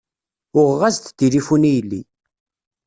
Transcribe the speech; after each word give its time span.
Uɣeɣ-as-d 0.59 1.05
tilifun 1.17 1.67
i 1.69 1.71
yelli. 1.75 2.01